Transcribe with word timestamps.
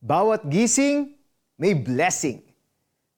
Bawat 0.00 0.48
gising, 0.48 1.12
may 1.60 1.76
blessing. 1.76 2.40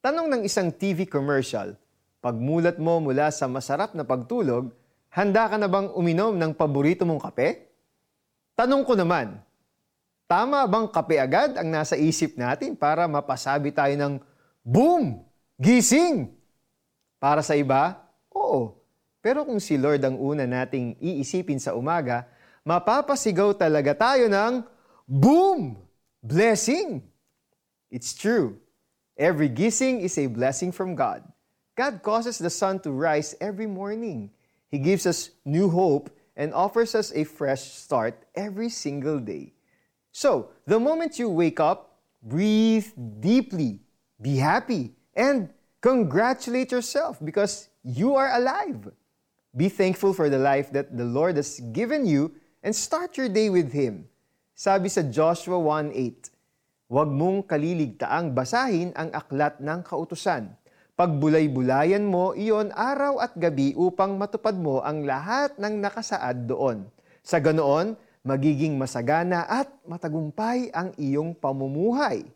Tanong 0.00 0.32
ng 0.32 0.42
isang 0.48 0.72
TV 0.72 1.04
commercial, 1.04 1.76
pagmulat 2.24 2.80
mo 2.80 3.04
mula 3.04 3.28
sa 3.28 3.44
masarap 3.44 3.92
na 3.92 4.00
pagtulog, 4.00 4.72
handa 5.12 5.44
ka 5.44 5.60
na 5.60 5.68
bang 5.68 5.92
uminom 5.92 6.40
ng 6.40 6.56
paborito 6.56 7.04
mong 7.04 7.20
kape? 7.28 7.68
Tanong 8.56 8.80
ko 8.88 8.96
naman, 8.96 9.44
tama 10.24 10.64
bang 10.64 10.88
kape 10.88 11.20
agad 11.20 11.60
ang 11.60 11.68
nasa 11.68 12.00
isip 12.00 12.40
natin 12.40 12.72
para 12.72 13.04
mapasabi 13.04 13.76
tayo 13.76 13.92
ng 14.00 14.16
boom, 14.64 15.20
gising? 15.60 16.32
Para 17.20 17.44
sa 17.44 17.60
iba, 17.60 18.00
oo. 18.32 18.80
Pero 19.20 19.44
kung 19.44 19.60
si 19.60 19.76
Lord 19.76 20.00
ang 20.00 20.16
una 20.16 20.48
nating 20.48 20.96
iisipin 20.96 21.60
sa 21.60 21.76
umaga, 21.76 22.24
mapapasigaw 22.64 23.52
talaga 23.52 23.92
tayo 23.92 24.32
ng 24.32 24.64
boom! 25.04 25.89
Blessing! 26.22 27.02
It's 27.90 28.14
true. 28.14 28.58
Every 29.16 29.48
gising 29.48 30.00
is 30.00 30.18
a 30.18 30.26
blessing 30.26 30.72
from 30.72 30.94
God. 30.94 31.24
God 31.76 32.02
causes 32.02 32.36
the 32.36 32.50
sun 32.50 32.80
to 32.80 32.90
rise 32.90 33.34
every 33.40 33.66
morning. 33.66 34.30
He 34.68 34.78
gives 34.78 35.06
us 35.06 35.30
new 35.44 35.70
hope 35.70 36.10
and 36.36 36.52
offers 36.52 36.94
us 36.94 37.12
a 37.14 37.24
fresh 37.24 37.62
start 37.62 38.22
every 38.34 38.68
single 38.68 39.18
day. 39.18 39.54
So, 40.12 40.50
the 40.66 40.78
moment 40.78 41.18
you 41.18 41.28
wake 41.30 41.58
up, 41.58 41.98
breathe 42.22 42.88
deeply, 43.20 43.80
be 44.20 44.36
happy, 44.36 44.92
and 45.14 45.48
congratulate 45.80 46.70
yourself 46.70 47.18
because 47.24 47.68
you 47.82 48.14
are 48.14 48.36
alive. 48.36 48.92
Be 49.56 49.68
thankful 49.68 50.12
for 50.12 50.28
the 50.28 50.38
life 50.38 50.70
that 50.72 50.96
the 50.96 51.04
Lord 51.04 51.36
has 51.36 51.60
given 51.72 52.04
you 52.04 52.32
and 52.62 52.76
start 52.76 53.16
your 53.16 53.28
day 53.28 53.48
with 53.48 53.72
Him. 53.72 54.09
Sabi 54.60 54.92
sa 54.92 55.00
Joshua 55.00 55.56
1.8, 55.56 56.92
Huwag 56.92 57.08
mong 57.08 57.48
kaliligtaang 57.48 58.36
basahin 58.36 58.92
ang 58.92 59.08
aklat 59.08 59.56
ng 59.56 59.80
kautusan. 59.80 60.52
Pagbulay-bulayan 61.00 62.04
mo 62.04 62.36
iyon 62.36 62.68
araw 62.76 63.24
at 63.24 63.32
gabi 63.40 63.72
upang 63.72 64.20
matupad 64.20 64.52
mo 64.52 64.84
ang 64.84 65.08
lahat 65.08 65.56
ng 65.56 65.80
nakasaad 65.80 66.44
doon. 66.44 66.84
Sa 67.24 67.40
ganoon, 67.40 67.96
magiging 68.20 68.76
masagana 68.76 69.48
at 69.48 69.72
matagumpay 69.88 70.68
ang 70.76 70.92
iyong 71.00 71.32
pamumuhay. 71.32 72.28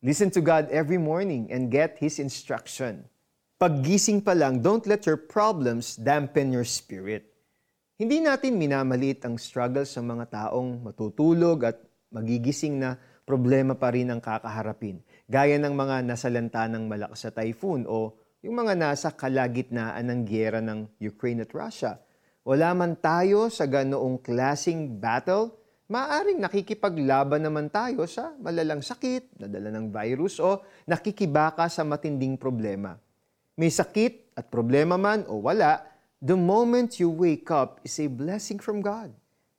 Listen 0.00 0.32
to 0.32 0.40
God 0.40 0.72
every 0.72 0.96
morning 0.96 1.52
and 1.52 1.68
get 1.68 2.00
His 2.00 2.16
instruction. 2.16 3.04
Paggising 3.60 4.24
pa 4.24 4.32
lang, 4.32 4.64
don't 4.64 4.88
let 4.88 5.04
your 5.04 5.20
problems 5.20 6.00
dampen 6.00 6.48
your 6.48 6.64
spirit. 6.64 7.35
Hindi 7.96 8.20
natin 8.20 8.60
minamaliit 8.60 9.24
ang 9.24 9.40
struggle 9.40 9.88
sa 9.88 10.04
mga 10.04 10.28
taong 10.28 10.84
matutulog 10.84 11.64
at 11.64 11.80
magigising 12.12 12.76
na 12.76 13.00
problema 13.24 13.72
pa 13.72 13.88
rin 13.88 14.12
ang 14.12 14.20
kakaharapin. 14.20 15.00
Gaya 15.24 15.56
ng 15.56 15.72
mga 15.72 16.04
nasalanta 16.04 16.68
ng 16.68 16.92
malakas 16.92 17.24
sa 17.24 17.32
typhoon 17.32 17.88
o 17.88 18.12
yung 18.44 18.52
mga 18.52 18.76
nasa 18.76 19.16
kalagitnaan 19.16 20.12
ng 20.12 20.20
gyera 20.28 20.60
ng 20.60 21.00
Ukraine 21.00 21.48
at 21.48 21.56
Russia. 21.56 21.96
Wala 22.44 22.76
man 22.76 23.00
tayo 23.00 23.48
sa 23.48 23.64
ganoong 23.64 24.20
klasing 24.20 25.00
battle, 25.00 25.56
maaring 25.88 26.36
nakikipaglaban 26.36 27.48
naman 27.48 27.72
tayo 27.72 28.04
sa 28.04 28.36
malalang 28.36 28.84
sakit, 28.84 29.40
nadala 29.40 29.72
ng 29.72 29.88
virus 29.88 30.36
o 30.36 30.60
nakikibaka 30.84 31.64
sa 31.72 31.80
matinding 31.80 32.36
problema. 32.36 32.92
May 33.56 33.72
sakit 33.72 34.36
at 34.36 34.52
problema 34.52 35.00
man 35.00 35.24
o 35.32 35.40
wala, 35.40 35.95
The 36.24 36.36
moment 36.36 36.96
you 36.96 37.12
wake 37.12 37.52
up 37.52 37.84
is 37.84 38.00
a 38.00 38.08
blessing 38.08 38.56
from 38.56 38.80
God. 38.80 39.12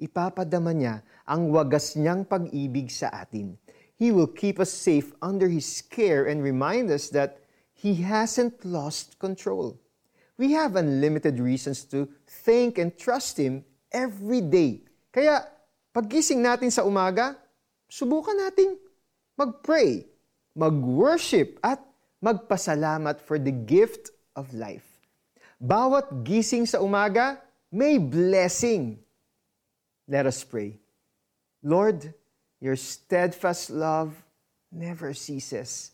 Ipapadama 0.00 0.72
niya 0.72 1.04
ang 1.28 1.52
wagas 1.52 1.92
niyang 1.92 2.24
pag-ibig 2.24 2.88
sa 2.88 3.12
atin. 3.12 3.60
He 4.00 4.08
will 4.08 4.32
keep 4.32 4.56
us 4.56 4.72
safe 4.72 5.12
under 5.20 5.44
His 5.44 5.84
care 5.84 6.24
and 6.24 6.40
remind 6.40 6.88
us 6.88 7.12
that 7.12 7.44
He 7.76 8.00
hasn't 8.00 8.64
lost 8.64 9.20
control. 9.20 9.76
We 10.40 10.56
have 10.56 10.80
unlimited 10.80 11.36
reasons 11.36 11.84
to 11.92 12.08
thank 12.24 12.80
and 12.80 12.96
trust 12.96 13.36
Him 13.36 13.60
every 13.92 14.40
day. 14.40 14.88
Kaya, 15.12 15.44
paggising 15.92 16.40
natin 16.40 16.72
sa 16.72 16.88
umaga, 16.88 17.36
subukan 17.92 18.48
nating 18.48 18.80
mag-pray, 19.36 20.08
mag-worship, 20.56 21.60
at 21.60 21.84
magpasalamat 22.24 23.20
for 23.20 23.36
the 23.36 23.52
gift 23.52 24.16
of 24.32 24.48
life. 24.56 24.87
Bawat 25.58 26.22
gising 26.22 26.70
sa 26.70 26.78
umaga, 26.78 27.42
may 27.66 27.98
blessing. 27.98 28.94
Let 30.06 30.30
us 30.30 30.46
pray. 30.46 30.78
Lord, 31.66 32.14
your 32.62 32.78
steadfast 32.78 33.66
love 33.74 34.14
never 34.70 35.10
ceases. 35.18 35.90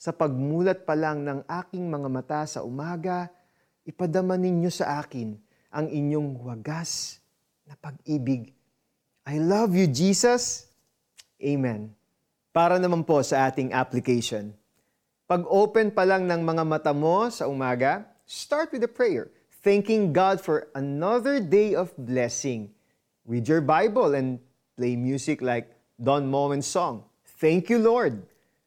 Sa 0.00 0.16
pagmulat 0.16 0.88
pa 0.88 0.96
lang 0.96 1.28
ng 1.28 1.44
aking 1.44 1.92
mga 1.92 2.08
mata 2.08 2.42
sa 2.48 2.64
umaga, 2.64 3.28
ipadama 3.84 4.40
ninyo 4.40 4.72
sa 4.72 4.98
akin 5.04 5.36
ang 5.68 5.86
inyong 5.92 6.40
wagas 6.40 7.20
na 7.68 7.76
pag-ibig. 7.76 8.56
I 9.28 9.36
love 9.38 9.76
you, 9.76 9.86
Jesus. 9.92 10.72
Amen. 11.36 11.92
Para 12.48 12.80
naman 12.80 13.04
po 13.04 13.20
sa 13.20 13.44
ating 13.46 13.76
application. 13.76 14.56
Pag-open 15.28 15.92
pa 15.92 16.02
lang 16.08 16.24
ng 16.24 16.40
mga 16.40 16.64
mata 16.64 16.92
mo 16.96 17.28
sa 17.28 17.44
umaga, 17.44 18.11
Start 18.26 18.72
with 18.72 18.82
a 18.84 18.88
prayer, 18.88 19.30
thanking 19.62 20.12
God 20.12 20.40
for 20.40 20.68
another 20.74 21.40
day 21.40 21.74
of 21.74 21.90
blessing. 21.98 22.70
Read 23.26 23.48
your 23.48 23.60
Bible 23.60 24.14
and 24.14 24.38
play 24.78 24.96
music 24.96 25.42
like 25.42 25.74
Don 25.98 26.30
Moen's 26.30 26.66
song. 26.66 27.04
Thank 27.42 27.70
you, 27.70 27.78
Lord. 27.78 28.22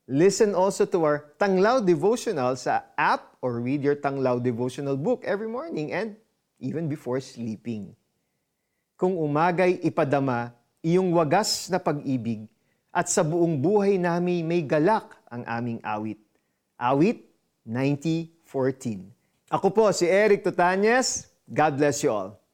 Listen 0.06 0.54
also 0.54 0.86
to 0.86 1.02
our 1.02 1.34
Tanglaw 1.42 1.82
devotional 1.82 2.54
sa 2.60 2.86
app 2.94 3.40
or 3.42 3.58
read 3.58 3.82
your 3.82 3.98
Tanglaw 3.98 4.38
devotional 4.38 5.00
book 5.00 5.26
every 5.26 5.50
morning 5.50 5.90
and 5.96 6.14
even 6.62 6.86
before 6.86 7.18
sleeping. 7.18 7.96
Kung 9.00 9.18
umagay 9.18 9.82
ipadama 9.82 10.54
iyong 10.86 11.10
wagas 11.10 11.74
na 11.74 11.82
pag-ibig 11.82 12.46
at 12.94 13.10
sa 13.10 13.26
buong 13.26 13.58
buhay 13.58 13.98
namin 13.98 14.46
may 14.46 14.62
galak 14.62 15.18
ang 15.32 15.42
aming 15.48 15.82
awit. 15.82 16.22
Awit 16.78 17.26
9014. 17.66 19.15
Ako 19.56 19.72
po 19.72 19.88
si 19.96 20.04
Eric 20.04 20.44
Tutanyes. 20.44 21.32
God 21.48 21.80
bless 21.80 22.04
you 22.04 22.12
all. 22.12 22.45